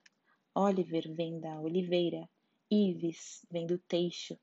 Oliver 0.54 1.12
vem 1.14 1.40
da 1.40 1.60
oliveira, 1.60 2.28
Ives 2.70 3.44
vem 3.50 3.66
do 3.66 3.78
teixo. 3.78 4.38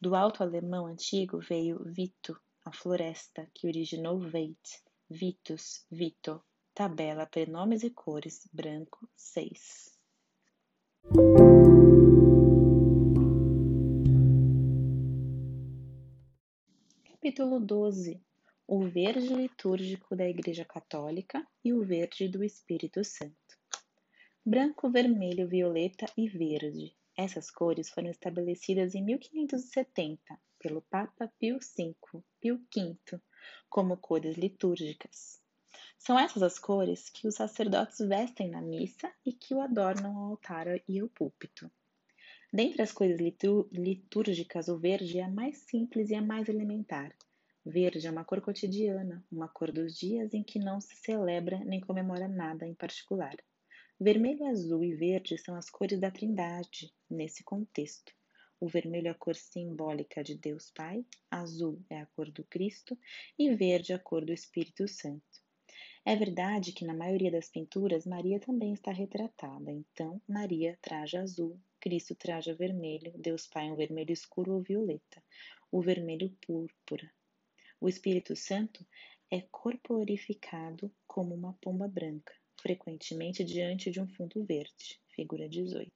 Do 0.00 0.14
alto 0.14 0.42
alemão 0.42 0.86
antigo 0.86 1.38
veio 1.38 1.82
Vito, 1.84 2.38
a 2.64 2.72
floresta, 2.72 3.48
que 3.54 3.66
originou 3.66 4.18
Veit, 4.18 4.82
Vitus, 5.08 5.84
Vito. 5.90 6.42
Tabela 6.72 7.26
Prenomes 7.26 7.82
e 7.82 7.90
Cores, 7.90 8.48
branco 8.52 9.08
6. 9.16 9.98
Capítulo 17.40 17.58
12 17.58 18.20
o 18.68 18.84
verde 18.84 19.32
litúrgico 19.32 20.14
da 20.14 20.28
Igreja 20.28 20.62
Católica 20.62 21.42
e 21.64 21.72
o 21.72 21.82
verde 21.82 22.28
do 22.28 22.44
Espírito 22.44 23.02
Santo. 23.02 23.56
Branco, 24.44 24.90
vermelho, 24.90 25.48
violeta 25.48 26.04
e 26.18 26.28
verde. 26.28 26.94
Essas 27.16 27.50
cores 27.50 27.88
foram 27.88 28.10
estabelecidas 28.10 28.94
em 28.94 29.02
1570 29.02 30.38
pelo 30.58 30.82
Papa 30.82 31.32
Pio 31.38 31.58
V, 31.58 31.96
Pio 32.38 32.60
V, 32.76 33.18
como 33.70 33.96
cores 33.96 34.36
litúrgicas. 34.36 35.40
São 35.98 36.18
essas 36.18 36.42
as 36.42 36.58
cores 36.58 37.08
que 37.08 37.26
os 37.26 37.36
sacerdotes 37.36 38.06
vestem 38.06 38.50
na 38.50 38.60
missa 38.60 39.10
e 39.24 39.32
que 39.32 39.54
o 39.54 39.62
adornam 39.62 40.14
ao 40.14 40.32
altar 40.32 40.66
e 40.86 41.00
ao 41.00 41.08
púlpito. 41.08 41.70
Dentre 42.52 42.82
as 42.82 42.92
cores 42.92 43.18
litúrgicas, 43.72 44.68
o 44.68 44.76
verde 44.76 45.20
é 45.20 45.22
a 45.22 45.30
mais 45.30 45.56
simples 45.56 46.10
e 46.10 46.14
a 46.14 46.20
mais 46.20 46.46
elementar 46.46 47.16
Verde 47.64 48.06
é 48.06 48.10
uma 48.10 48.24
cor 48.24 48.40
cotidiana, 48.40 49.22
uma 49.30 49.46
cor 49.46 49.70
dos 49.70 49.94
dias 49.94 50.32
em 50.32 50.42
que 50.42 50.58
não 50.58 50.80
se 50.80 50.96
celebra 50.96 51.58
nem 51.64 51.78
comemora 51.78 52.26
nada 52.26 52.66
em 52.66 52.74
particular. 52.74 53.36
Vermelho, 54.00 54.46
azul 54.46 54.82
e 54.82 54.94
verde 54.94 55.36
são 55.36 55.54
as 55.54 55.68
cores 55.68 56.00
da 56.00 56.10
Trindade 56.10 56.90
nesse 57.08 57.44
contexto. 57.44 58.14
O 58.58 58.66
vermelho 58.66 59.08
é 59.08 59.10
a 59.10 59.14
cor 59.14 59.36
simbólica 59.36 60.24
de 60.24 60.34
Deus 60.34 60.70
Pai, 60.70 61.04
azul 61.30 61.82
é 61.90 62.00
a 62.00 62.06
cor 62.06 62.30
do 62.30 62.42
Cristo 62.44 62.98
e 63.38 63.54
verde 63.54 63.92
é 63.92 63.96
a 63.96 63.98
cor 63.98 64.24
do 64.24 64.32
Espírito 64.32 64.88
Santo. 64.88 65.22
É 66.02 66.16
verdade 66.16 66.72
que 66.72 66.86
na 66.86 66.94
maioria 66.94 67.30
das 67.30 67.50
pinturas 67.50 68.06
Maria 68.06 68.40
também 68.40 68.72
está 68.72 68.90
retratada, 68.90 69.70
então 69.70 70.18
Maria 70.26 70.78
traja 70.80 71.20
azul, 71.20 71.60
Cristo 71.78 72.14
traja 72.14 72.54
vermelho, 72.54 73.12
Deus 73.18 73.46
Pai 73.46 73.70
um 73.70 73.76
vermelho 73.76 74.12
escuro 74.12 74.54
ou 74.54 74.62
violeta, 74.62 75.22
o 75.70 75.82
vermelho 75.82 76.34
púrpura, 76.46 77.10
o 77.80 77.88
Espírito 77.88 78.36
Santo 78.36 78.86
é 79.30 79.40
corporificado 79.50 80.92
como 81.06 81.34
uma 81.34 81.54
pomba 81.54 81.88
branca, 81.88 82.34
frequentemente 82.60 83.42
diante 83.42 83.90
de 83.90 83.98
um 83.98 84.06
fundo 84.06 84.44
verde, 84.44 85.00
figura 85.08 85.48
18. 85.48 85.90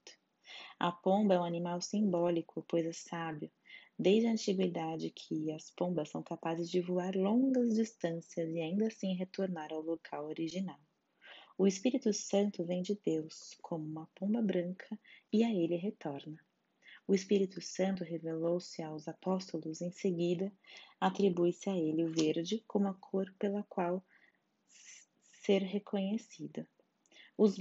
A 0.78 0.90
pomba 0.90 1.34
é 1.34 1.38
um 1.38 1.44
animal 1.44 1.82
simbólico, 1.82 2.64
pois 2.66 2.86
é 2.86 2.92
sábio, 2.92 3.50
desde 3.98 4.26
a 4.26 4.32
antiguidade 4.32 5.10
que 5.10 5.52
as 5.52 5.70
pombas 5.70 6.08
são 6.08 6.22
capazes 6.22 6.70
de 6.70 6.80
voar 6.80 7.14
longas 7.14 7.74
distâncias 7.74 8.50
e 8.50 8.60
ainda 8.60 8.86
assim 8.86 9.14
retornar 9.14 9.70
ao 9.70 9.82
local 9.82 10.24
original. 10.24 10.80
O 11.58 11.66
Espírito 11.66 12.14
Santo 12.14 12.64
vem 12.64 12.80
de 12.80 12.98
Deus, 13.04 13.58
como 13.60 13.84
uma 13.84 14.08
pomba 14.14 14.40
branca, 14.40 14.98
e 15.30 15.44
a 15.44 15.52
ele 15.52 15.76
retorna. 15.76 16.38
O 17.06 17.14
Espírito 17.14 17.60
Santo 17.60 18.02
revelou-se 18.02 18.82
aos 18.82 19.06
apóstolos 19.06 19.82
em 19.82 19.90
seguida, 19.90 20.50
atribui-se 20.98 21.68
a 21.68 21.76
ele 21.76 22.04
o 22.04 22.12
verde 22.12 22.64
como 22.66 22.88
a 22.88 22.94
cor 22.94 23.32
pela 23.38 23.62
qual 23.64 24.02
ser 25.42 25.62
reconhecida. 25.62 26.66
Os 27.36 27.58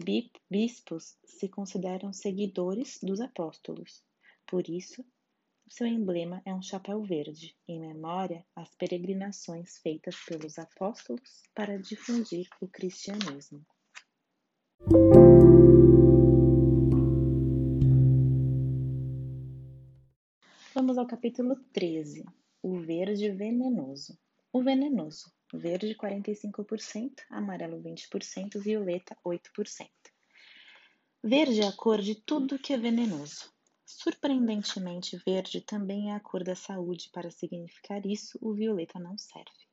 bispos 0.49 1.17
se 1.25 1.49
consideram 1.49 2.13
seguidores 2.13 2.99
dos 3.01 3.19
apóstolos. 3.19 4.01
Por 4.47 4.69
isso, 4.69 5.03
seu 5.67 5.87
emblema 5.87 6.41
é 6.45 6.53
um 6.53 6.61
chapéu 6.61 7.01
verde, 7.01 7.57
em 7.67 7.79
memória 7.79 8.45
às 8.55 8.73
peregrinações 8.75 9.77
feitas 9.79 10.15
pelos 10.25 10.57
apóstolos 10.57 11.43
para 11.53 11.79
difundir 11.79 12.47
o 12.61 12.67
cristianismo. 12.67 13.65
Ao 21.03 21.07
capítulo 21.07 21.57
13, 21.73 22.23
o 22.61 22.79
verde 22.79 23.29
venenoso. 23.29 24.17
O 24.53 24.63
venenoso, 24.63 25.29
verde 25.53 25.93
45%, 25.95 27.23
amarelo 27.29 27.83
20%, 27.83 28.57
violeta 28.57 29.13
8%. 29.25 29.89
Verde 31.21 31.59
é 31.59 31.67
a 31.67 31.73
cor 31.73 31.99
de 31.99 32.15
tudo 32.15 32.57
que 32.57 32.71
é 32.71 32.77
venenoso. 32.77 33.51
Surpreendentemente, 33.85 35.21
verde 35.25 35.59
também 35.59 36.11
é 36.11 36.15
a 36.15 36.21
cor 36.21 36.41
da 36.41 36.55
saúde. 36.55 37.09
Para 37.11 37.29
significar 37.29 38.05
isso, 38.05 38.39
o 38.41 38.53
violeta 38.53 38.97
não 38.97 39.17
serve. 39.17 39.67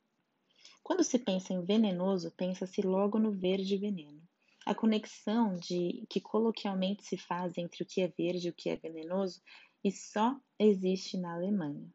Quando 0.83 1.05
se 1.05 1.17
pensa 1.17 1.53
em 1.53 1.65
venenoso, 1.65 2.33
pensa-se 2.37 2.83
logo 2.83 3.21
no 3.21 3.31
verde 3.31 3.77
veneno. 3.77 4.21
A 4.67 4.75
conexão 4.75 5.55
de 5.55 6.05
que 6.11 6.21
coloquialmente 6.21 7.05
se 7.05 7.17
faz 7.17 7.57
entre 7.57 7.85
o 7.85 7.87
que 7.87 8.01
é 8.01 8.09
verde 8.09 8.49
e 8.49 8.51
o 8.51 8.55
que 8.55 8.69
é 8.69 8.75
venenoso 8.75 9.41
e 9.83 9.91
só 9.91 10.39
existe 10.59 11.17
na 11.17 11.35
Alemanha. 11.35 11.89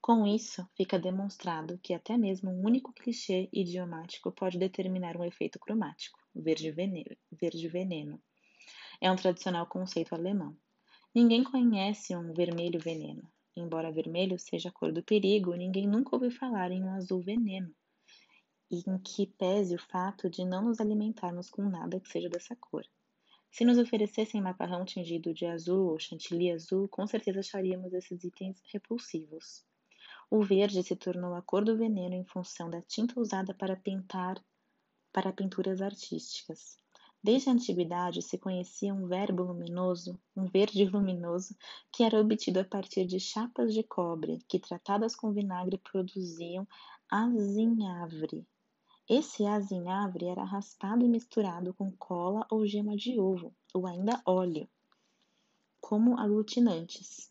Com 0.00 0.26
isso, 0.26 0.66
fica 0.74 0.98
demonstrado 0.98 1.78
que 1.82 1.92
até 1.92 2.16
mesmo 2.16 2.50
um 2.50 2.64
único 2.64 2.92
clichê 2.94 3.48
idiomático 3.52 4.32
pode 4.32 4.58
determinar 4.58 5.16
um 5.16 5.24
efeito 5.24 5.58
cromático, 5.58 6.18
verde 6.34 6.70
veneno. 6.70 7.16
Verde. 7.30 7.70
É 9.00 9.12
um 9.12 9.16
tradicional 9.16 9.66
conceito 9.66 10.14
alemão. 10.14 10.56
Ninguém 11.14 11.44
conhece 11.44 12.16
um 12.16 12.32
vermelho 12.32 12.80
veneno. 12.80 13.30
Embora 13.54 13.92
vermelho 13.92 14.38
seja 14.38 14.68
a 14.68 14.72
cor 14.72 14.92
do 14.92 15.02
perigo, 15.02 15.54
ninguém 15.54 15.86
nunca 15.86 16.14
ouviu 16.14 16.30
falar 16.30 16.70
em 16.70 16.82
um 16.82 16.92
azul 16.92 17.20
veneno, 17.20 17.74
em 18.70 18.98
que 18.98 19.26
pese 19.26 19.74
o 19.74 19.82
fato 19.90 20.30
de 20.30 20.44
não 20.44 20.62
nos 20.62 20.80
alimentarmos 20.80 21.50
com 21.50 21.68
nada 21.68 21.98
que 22.00 22.08
seja 22.08 22.28
dessa 22.28 22.54
cor. 22.56 22.86
Se 23.50 23.64
nos 23.64 23.78
oferecessem 23.78 24.40
macarrão 24.40 24.84
tingido 24.84 25.32
de 25.32 25.46
azul 25.46 25.90
ou 25.90 25.98
chantilly 25.98 26.50
azul, 26.52 26.88
com 26.88 27.06
certeza 27.06 27.40
acharíamos 27.40 27.92
esses 27.92 28.22
itens 28.22 28.62
repulsivos. 28.72 29.64
O 30.30 30.42
verde 30.42 30.82
se 30.82 30.94
tornou 30.94 31.34
a 31.34 31.42
cor 31.42 31.64
do 31.64 31.76
veneno 31.76 32.14
em 32.14 32.24
função 32.24 32.68
da 32.68 32.82
tinta 32.82 33.18
usada 33.18 33.54
para 33.54 33.76
pintar 33.76 34.42
para 35.12 35.32
pinturas 35.32 35.80
artísticas. 35.80 36.76
Desde 37.22 37.48
a 37.48 37.52
antiguidade 37.52 38.22
se 38.22 38.38
conhecia 38.38 38.94
um 38.94 39.08
verbo 39.08 39.42
luminoso, 39.42 40.20
um 40.36 40.44
verde 40.46 40.84
luminoso, 40.84 41.56
que 41.92 42.04
era 42.04 42.20
obtido 42.20 42.60
a 42.60 42.64
partir 42.64 43.04
de 43.06 43.18
chapas 43.18 43.74
de 43.74 43.82
cobre, 43.82 44.38
que 44.48 44.60
tratadas 44.60 45.16
com 45.16 45.32
vinagre 45.32 45.78
produziam 45.78 46.68
azinhavre. 47.10 48.46
Esse 49.10 49.46
azinhavre 49.46 50.26
era 50.26 50.44
raspado 50.44 51.02
e 51.02 51.08
misturado 51.08 51.72
com 51.72 51.90
cola 51.92 52.46
ou 52.50 52.66
gema 52.66 52.94
de 52.94 53.18
ovo, 53.18 53.56
ou 53.72 53.86
ainda 53.86 54.20
óleo, 54.26 54.68
como 55.80 56.18
aglutinantes. 56.20 57.30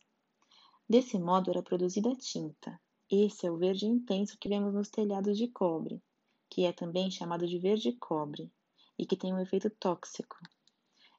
Desse 0.90 1.20
modo 1.20 1.52
era 1.52 1.62
produzida 1.62 2.16
tinta. 2.16 2.82
Esse 3.12 3.46
é 3.46 3.52
o 3.52 3.58
verde 3.58 3.86
intenso 3.86 4.40
que 4.40 4.50
vemos 4.50 4.74
nos 4.74 4.90
telhados 4.90 5.38
de 5.38 5.48
cobre, 5.50 6.02
que 6.50 6.66
é 6.66 6.74
também 6.74 7.12
chamado 7.12 7.46
de 7.46 7.60
verde 7.60 7.92
cobre, 7.92 8.52
e 8.98 9.06
que 9.06 9.16
tem 9.16 9.32
um 9.32 9.40
efeito 9.40 9.70
tóxico. 9.70 10.36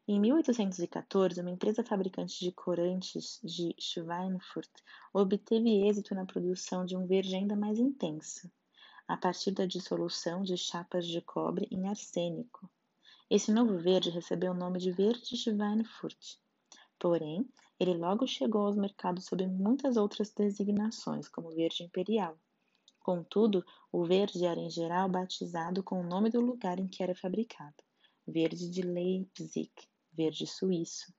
Em 0.09 0.19
1814, 0.19 1.41
uma 1.41 1.53
empresa 1.53 1.85
fabricante 1.85 2.45
de 2.45 2.51
corantes 2.51 3.39
de 3.45 3.77
Schweinfurt 3.79 4.73
obteve 5.15 5.87
êxito 5.87 6.17
na 6.17 6.27
produção 6.27 6.85
de 6.85 6.97
um 6.97 7.07
verde 7.07 7.37
ainda 7.37 7.55
mais 7.55 7.79
intenso, 7.79 8.51
a 9.09 9.17
partir 9.17 9.53
da 9.53 9.65
dissolução 9.65 10.43
de 10.43 10.55
chapas 10.59 11.07
de 11.07 11.23
cobre 11.23 11.67
em 11.71 11.89
arsênico. 11.89 12.71
Esse 13.31 13.51
novo 13.51 13.79
verde 13.79 14.11
recebeu 14.11 14.53
o 14.53 14.57
nome 14.57 14.79
de 14.79 14.93
verde 14.93 15.35
Schweinfurt. 15.35 16.37
Porém, 16.99 17.49
ele 17.81 17.95
logo 17.95 18.27
chegou 18.27 18.67
aos 18.67 18.77
mercados 18.77 19.25
sob 19.25 19.47
muitas 19.47 19.97
outras 19.97 20.31
designações, 20.31 21.27
como 21.27 21.51
verde 21.51 21.85
imperial. 21.85 22.39
Contudo, 23.01 23.65
o 23.91 24.05
verde 24.05 24.45
era 24.45 24.61
em 24.61 24.69
geral 24.69 25.09
batizado 25.09 25.83
com 25.83 26.01
o 26.01 26.07
nome 26.07 26.29
do 26.29 26.41
lugar 26.41 26.79
em 26.79 26.87
que 26.87 27.03
era 27.03 27.15
fabricado: 27.15 27.77
verde 28.27 28.69
de 28.69 28.83
Leipzig, 28.83 29.73
verde 30.13 30.47
suíço. 30.47 31.15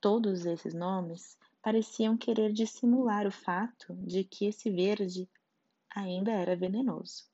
Todos 0.00 0.44
esses 0.44 0.74
nomes 0.74 1.36
pareciam 1.62 2.16
querer 2.16 2.52
dissimular 2.52 3.26
o 3.26 3.30
fato 3.30 3.94
de 3.96 4.24
que 4.24 4.46
esse 4.46 4.70
verde 4.70 5.28
ainda 5.98 6.30
era 6.30 6.56
venenoso. 6.56 7.24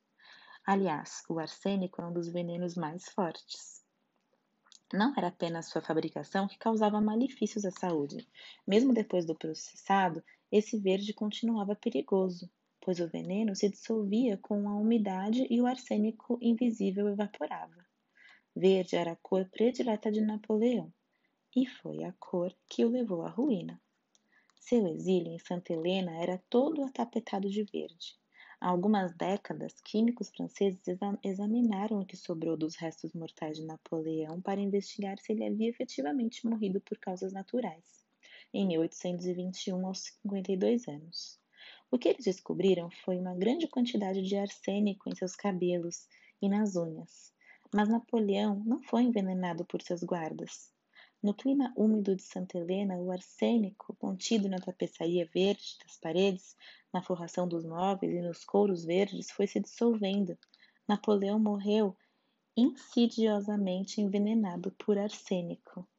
Aliás, 0.65 1.23
o 1.29 1.37
arsênico 1.37 2.01
é 2.01 2.07
um 2.07 2.13
dos 2.13 2.27
venenos 2.27 2.75
mais 2.75 3.07
fortes. 3.09 3.83
Não 4.91 5.13
era 5.15 5.27
apenas 5.27 5.67
sua 5.67 5.81
fabricação 5.81 6.47
que 6.47 6.57
causava 6.57 6.99
malefícios 6.99 7.65
à 7.65 7.71
saúde. 7.71 8.27
Mesmo 8.67 8.93
depois 8.93 9.25
do 9.25 9.35
processado, 9.35 10.23
esse 10.51 10.79
verde 10.79 11.13
continuava 11.13 11.75
perigoso, 11.75 12.49
pois 12.81 12.99
o 12.99 13.07
veneno 13.07 13.55
se 13.55 13.69
dissolvia 13.69 14.37
com 14.37 14.67
a 14.67 14.75
umidade 14.75 15.45
e 15.49 15.61
o 15.61 15.67
arsênico 15.67 16.39
invisível 16.41 17.07
evaporava. 17.07 17.85
Verde 18.55 18.95
era 18.95 19.11
a 19.11 19.17
cor 19.17 19.47
predileta 19.49 20.11
de 20.11 20.21
Napoleão, 20.21 20.91
e 21.55 21.67
foi 21.67 22.03
a 22.03 22.13
cor 22.13 22.55
que 22.67 22.85
o 22.85 22.89
levou 22.89 23.23
à 23.23 23.29
ruína. 23.29 23.79
Seu 24.59 24.87
exílio 24.87 25.31
em 25.31 25.39
Santa 25.39 25.73
Helena 25.73 26.15
era 26.17 26.41
todo 26.49 26.83
atapetado 26.83 27.49
de 27.49 27.63
verde. 27.63 28.17
Há 28.59 28.69
algumas 28.69 29.13
décadas, 29.13 29.79
químicos 29.81 30.29
franceses 30.29 30.81
examinaram 31.23 31.99
o 31.99 32.05
que 32.05 32.15
sobrou 32.15 32.55
dos 32.55 32.75
restos 32.75 33.13
mortais 33.13 33.57
de 33.57 33.65
Napoleão 33.65 34.39
para 34.39 34.61
investigar 34.61 35.19
se 35.19 35.33
ele 35.33 35.45
havia 35.45 35.69
efetivamente 35.69 36.47
morrido 36.47 36.79
por 36.79 36.97
causas 36.97 37.33
naturais, 37.33 38.05
em 38.53 38.65
1821, 38.67 39.85
aos 39.85 39.99
52 39.99 40.87
anos. 40.87 41.39
O 41.91 41.97
que 41.97 42.09
eles 42.09 42.25
descobriram 42.25 42.89
foi 43.03 43.17
uma 43.17 43.35
grande 43.35 43.67
quantidade 43.67 44.21
de 44.21 44.35
arsênico 44.35 45.09
em 45.09 45.15
seus 45.15 45.35
cabelos 45.35 46.07
e 46.41 46.47
nas 46.47 46.75
unhas. 46.75 47.33
Mas 47.73 47.89
Napoleão 47.89 48.63
não 48.65 48.81
foi 48.81 49.03
envenenado 49.03 49.65
por 49.65 49.81
seus 49.81 50.03
guardas. 50.03 50.74
No 51.25 51.33
clima 51.33 51.73
úmido 51.75 52.15
de 52.15 52.21
Santa 52.21 52.59
Helena, 52.59 52.97
o 52.97 53.09
arsênico 53.09 53.95
contido 53.95 54.47
na 54.47 54.59
tapeçaria 54.59 55.27
verde 55.33 55.75
das 55.83 55.97
paredes 55.97 56.55
na 56.93 57.01
forração 57.01 57.47
dos 57.47 57.65
móveis 57.65 58.13
e 58.13 58.21
nos 58.21 58.45
couros 58.45 58.85
verdes 58.85 59.31
foi 59.31 59.47
se 59.47 59.59
dissolvendo. 59.59 60.37
Napoleão 60.87 61.39
morreu 61.39 61.97
insidiosamente 62.55 63.99
envenenado 63.99 64.69
por 64.77 64.99
arsênico. 64.99 65.89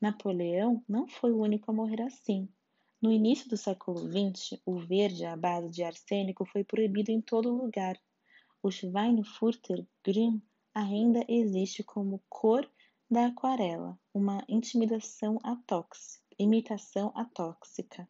Napoleão 0.00 0.82
não 0.88 1.06
foi 1.06 1.30
o 1.30 1.40
único 1.40 1.70
a 1.70 1.74
morrer 1.74 2.02
assim. 2.02 2.48
No 3.00 3.12
início 3.12 3.48
do 3.48 3.56
século 3.56 4.00
XX, 4.00 4.60
o 4.66 4.80
verde 4.80 5.24
à 5.24 5.36
base 5.36 5.70
de 5.70 5.84
arsênico 5.84 6.44
foi 6.44 6.64
proibido 6.64 7.12
em 7.12 7.20
todo 7.20 7.54
lugar. 7.54 7.96
O 8.60 8.68
Schweinfurter 8.68 9.86
Grün 10.04 10.42
ainda 10.74 11.24
existe 11.28 11.84
como 11.84 12.20
cor 12.28 12.68
da 13.10 13.26
aquarela, 13.26 13.98
uma 14.14 14.44
intimidação 14.48 15.36
atóxica, 15.42 16.24
imitação 16.38 17.10
atóxica. 17.16 18.08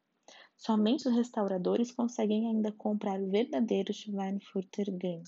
Somente 0.59 1.09
os 1.09 1.15
restauradores 1.15 1.91
conseguem 1.91 2.47
ainda 2.47 2.71
comprar 2.71 3.19
o 3.19 3.31
verdadeiro 3.31 3.95
Schweinfurter 3.95 4.93
Grün, 4.93 5.23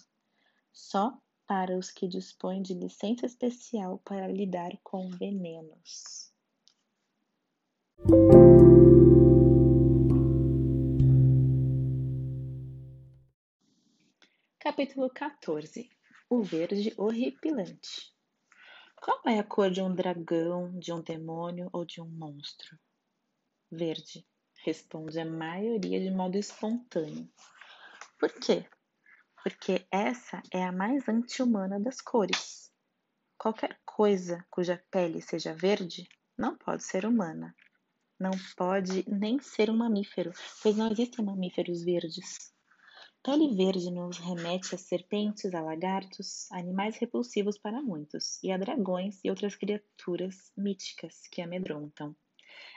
só 0.70 1.16
para 1.46 1.78
os 1.78 1.90
que 1.90 2.06
dispõem 2.06 2.60
de 2.60 2.74
licença 2.74 3.24
especial 3.24 3.98
para 4.04 4.28
lidar 4.28 4.72
com 4.82 5.08
venenos. 5.08 6.30
Capítulo 14.58 15.08
14 15.08 15.88
O 16.28 16.42
verde 16.42 16.92
horripilante. 16.98 18.12
Qual 19.02 19.20
é 19.26 19.40
a 19.40 19.42
cor 19.42 19.68
de 19.68 19.82
um 19.82 19.92
dragão, 19.92 20.78
de 20.78 20.92
um 20.92 21.02
demônio 21.02 21.68
ou 21.72 21.84
de 21.84 22.00
um 22.00 22.06
monstro? 22.06 22.78
Verde 23.68 24.24
responde 24.64 25.18
a 25.18 25.24
maioria 25.24 25.98
de 25.98 26.08
modo 26.08 26.38
espontâneo. 26.38 27.28
Por 28.16 28.30
quê? 28.30 28.64
Porque 29.42 29.84
essa 29.90 30.40
é 30.52 30.62
a 30.62 30.70
mais 30.70 31.08
anti-humana 31.08 31.80
das 31.80 32.00
cores. 32.00 32.70
Qualquer 33.36 33.76
coisa 33.84 34.46
cuja 34.48 34.80
pele 34.88 35.20
seja 35.20 35.52
verde 35.52 36.08
não 36.38 36.56
pode 36.56 36.84
ser 36.84 37.04
humana. 37.04 37.52
Não 38.20 38.30
pode 38.56 39.04
nem 39.10 39.40
ser 39.40 39.68
um 39.68 39.78
mamífero, 39.78 40.30
pois 40.62 40.76
não 40.76 40.92
existem 40.92 41.24
mamíferos 41.24 41.82
verdes. 41.82 42.54
Pele 43.24 43.54
verde 43.54 43.88
nos 43.88 44.18
remete 44.18 44.74
a 44.74 44.78
serpentes, 44.78 45.54
a 45.54 45.60
lagartos, 45.60 46.50
animais 46.50 46.96
repulsivos 46.96 47.56
para 47.56 47.80
muitos, 47.80 48.42
e 48.42 48.50
a 48.50 48.56
dragões 48.56 49.20
e 49.22 49.30
outras 49.30 49.54
criaturas 49.54 50.50
míticas 50.56 51.28
que 51.30 51.40
amedrontam. 51.40 52.16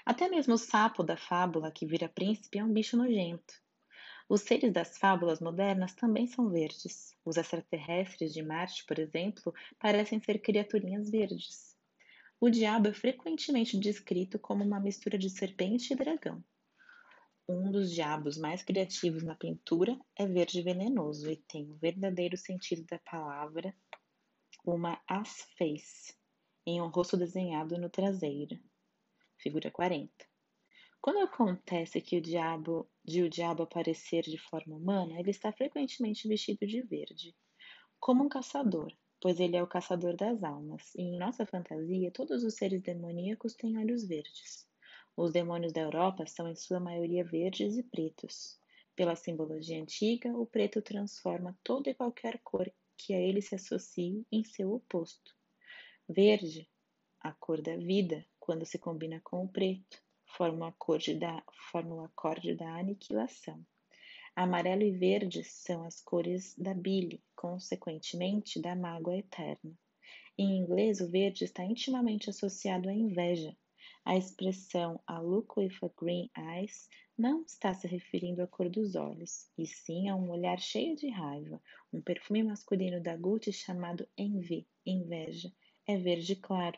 Até 0.05 0.29
mesmo 0.29 0.53
o 0.53 0.57
sapo 0.59 1.01
da 1.01 1.17
fábula 1.17 1.71
que 1.71 1.87
vira 1.87 2.07
príncipe 2.07 2.59
é 2.59 2.63
um 2.63 2.71
bicho 2.71 2.95
nojento. 2.95 3.55
Os 4.29 4.41
seres 4.41 4.71
das 4.71 4.99
fábulas 4.99 5.39
modernas 5.39 5.95
também 5.95 6.27
são 6.27 6.47
verdes. 6.47 7.17
Os 7.25 7.37
extraterrestres 7.37 8.31
de 8.31 8.43
Marte, 8.43 8.85
por 8.85 8.99
exemplo, 8.99 9.51
parecem 9.79 10.19
ser 10.19 10.37
criaturinhas 10.37 11.09
verdes. 11.09 11.75
O 12.39 12.51
diabo 12.51 12.89
é 12.89 12.93
frequentemente 12.93 13.79
descrito 13.79 14.37
como 14.37 14.63
uma 14.63 14.79
mistura 14.79 15.17
de 15.17 15.31
serpente 15.31 15.91
e 15.91 15.95
dragão. 15.95 16.43
Um 17.47 17.71
dos 17.71 17.91
diabos 17.91 18.37
mais 18.37 18.63
criativos 18.63 19.23
na 19.23 19.35
pintura 19.35 19.99
é 20.15 20.25
verde 20.25 20.61
venenoso 20.61 21.29
e 21.29 21.35
tem 21.35 21.71
o 21.71 21.75
verdadeiro 21.75 22.35
sentido 22.35 22.83
da 22.85 22.97
palavra, 22.99 23.75
uma 24.65 24.99
as 25.07 25.41
face, 25.57 26.15
em 26.65 26.81
um 26.81 26.87
rosto 26.87 27.15
desenhado 27.15 27.77
no 27.77 27.89
traseiro 27.89 28.59
figura 29.37 29.69
40. 29.69 30.11
Quando 30.99 31.19
acontece 31.19 32.01
que 32.01 32.17
o 32.17 32.21
diabo 32.21 32.89
de 33.03 33.21
o 33.21 33.29
diabo 33.29 33.61
aparecer 33.61 34.23
de 34.23 34.39
forma 34.39 34.75
humana, 34.75 35.19
ele 35.19 35.29
está 35.29 35.51
frequentemente 35.51 36.27
vestido 36.27 36.65
de 36.65 36.81
verde, 36.81 37.35
como 37.99 38.23
um 38.23 38.29
caçador, 38.29 38.91
pois 39.21 39.39
ele 39.39 39.55
é 39.55 39.61
o 39.61 39.67
caçador 39.67 40.15
das 40.15 40.43
almas, 40.43 40.95
e 40.95 41.03
em 41.03 41.19
nossa 41.19 41.45
fantasia 41.45 42.11
todos 42.11 42.43
os 42.43 42.55
seres 42.55 42.81
demoníacos 42.81 43.53
têm 43.53 43.77
olhos 43.77 44.03
verdes. 44.07 44.64
Os 45.17 45.31
demônios 45.31 45.73
da 45.73 45.81
Europa 45.81 46.25
são 46.25 46.47
em 46.47 46.55
sua 46.55 46.79
maioria 46.79 47.23
verdes 47.23 47.77
e 47.77 47.83
pretos. 47.83 48.59
Pela 48.95 49.15
simbologia 49.15 49.81
antiga, 49.81 50.31
o 50.37 50.45
preto 50.45 50.81
transforma 50.81 51.57
toda 51.63 51.89
e 51.89 51.95
qualquer 51.95 52.39
cor 52.43 52.71
que 52.97 53.13
a 53.13 53.19
ele 53.19 53.41
se 53.41 53.55
associe 53.55 54.25
em 54.31 54.43
seu 54.43 54.73
oposto. 54.73 55.35
Verde, 56.07 56.69
a 57.19 57.31
cor 57.31 57.61
da 57.61 57.75
vida, 57.75 58.25
quando 58.39 58.65
se 58.65 58.77
combina 58.77 59.19
com 59.23 59.43
o 59.43 59.49
preto 59.49 60.05
forma 60.35 60.65
o 60.65 60.69
acorde 60.69 61.13
da, 61.13 61.41
forma 61.71 61.95
o 61.95 62.01
acorde 62.01 62.53
da 62.55 62.77
aniquilação. 62.77 63.65
Amarelo 64.35 64.83
e 64.83 64.91
verde 64.91 65.43
são 65.45 65.85
as 65.85 66.01
cores 66.01 66.53
da 66.57 66.73
bile, 66.73 67.23
consequentemente 67.35 68.61
da 68.61 68.75
mágoa 68.75 69.17
eterna. 69.17 69.71
Em 70.37 70.57
inglês, 70.57 70.99
o 70.99 71.09
verde 71.09 71.45
está 71.45 71.63
intimamente 71.63 72.29
associado 72.29 72.89
à 72.89 72.93
inveja. 72.93 73.55
A 74.07 74.15
expressão 74.15 75.01
a 75.07 75.19
look 75.19 75.59
with 75.59 75.73
a 75.81 75.89
green 75.99 76.29
eyes 76.37 76.87
não 77.17 77.41
está 77.41 77.73
se 77.73 77.87
referindo 77.87 78.43
à 78.43 78.47
cor 78.47 78.69
dos 78.69 78.95
olhos, 78.95 79.49
e 79.57 79.65
sim 79.65 80.09
a 80.09 80.15
um 80.15 80.29
olhar 80.29 80.59
cheio 80.59 80.95
de 80.95 81.09
raiva. 81.09 81.59
Um 81.91 81.99
perfume 81.99 82.43
masculino 82.43 83.01
da 83.01 83.17
Gucci 83.17 83.51
chamado 83.51 84.07
Envy, 84.15 84.67
inveja, 84.85 85.51
é 85.87 85.97
verde 85.97 86.35
claro. 86.35 86.77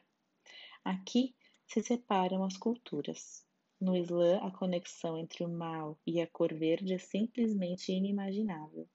Aqui 0.86 1.36
se 1.66 1.84
separam 1.84 2.46
as 2.46 2.56
culturas. 2.56 3.46
No 3.78 3.94
Islã, 3.98 4.38
a 4.38 4.50
conexão 4.50 5.18
entre 5.18 5.44
o 5.44 5.50
mal 5.50 6.00
e 6.08 6.22
a 6.22 6.28
cor 6.28 6.54
verde 6.54 6.94
é 6.94 6.98
simplesmente 6.98 7.92
inimaginável. 7.92 8.88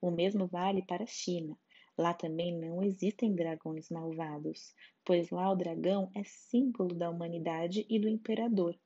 O 0.00 0.10
mesmo 0.10 0.46
vale 0.46 0.80
para 0.80 1.04
a 1.04 1.06
China. 1.06 1.54
Lá 1.96 2.12
também 2.12 2.52
não 2.58 2.82
existem 2.82 3.34
dragões 3.34 3.88
malvados, 3.88 4.74
pois 5.04 5.30
lá 5.30 5.50
o 5.50 5.56
dragão 5.56 6.10
é 6.14 6.24
símbolo 6.24 6.94
da 6.94 7.08
humanidade 7.08 7.86
e 7.88 8.00
do 8.00 8.08
imperador. 8.08 8.76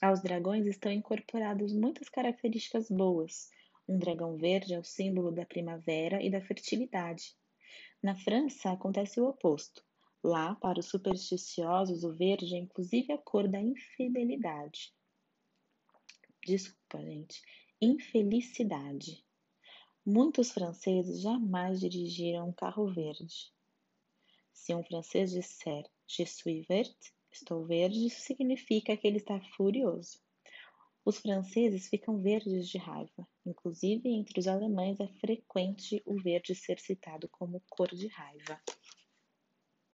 Aos 0.00 0.22
dragões 0.22 0.66
estão 0.66 0.92
incorporadas 0.92 1.72
muitas 1.72 2.08
características 2.08 2.88
boas. 2.88 3.50
Um 3.88 3.98
dragão 3.98 4.36
verde 4.36 4.74
é 4.74 4.78
o 4.78 4.84
símbolo 4.84 5.32
da 5.32 5.44
primavera 5.44 6.22
e 6.22 6.30
da 6.30 6.40
fertilidade. 6.40 7.34
Na 8.00 8.14
França 8.14 8.70
acontece 8.70 9.20
o 9.20 9.26
oposto. 9.26 9.82
Lá, 10.22 10.54
para 10.56 10.78
os 10.78 10.86
supersticiosos, 10.86 12.04
o 12.04 12.12
verde 12.12 12.54
é 12.54 12.58
inclusive 12.58 13.12
a 13.12 13.18
cor 13.18 13.48
da 13.48 13.60
infidelidade. 13.60 14.92
Desculpa, 16.44 17.02
gente. 17.02 17.42
Infelicidade. 17.80 19.25
Muitos 20.08 20.52
franceses 20.52 21.20
jamais 21.20 21.80
dirigiram 21.80 22.48
um 22.48 22.52
carro 22.52 22.86
verde. 22.86 23.52
Se 24.52 24.72
um 24.72 24.84
francês 24.84 25.32
disser 25.32 25.82
Je 26.06 26.24
suis 26.24 26.64
verte, 26.64 27.12
estou 27.32 27.66
verde, 27.66 28.06
isso 28.06 28.20
significa 28.20 28.96
que 28.96 29.04
ele 29.04 29.16
está 29.16 29.40
furioso. 29.56 30.20
Os 31.04 31.18
franceses 31.18 31.88
ficam 31.88 32.22
verdes 32.22 32.68
de 32.68 32.78
raiva. 32.78 33.26
Inclusive, 33.44 34.08
entre 34.08 34.38
os 34.38 34.46
alemães 34.46 35.00
é 35.00 35.08
frequente 35.08 36.00
o 36.06 36.22
verde 36.22 36.54
ser 36.54 36.78
citado 36.78 37.28
como 37.28 37.60
cor 37.68 37.92
de 37.92 38.06
raiva. 38.06 38.62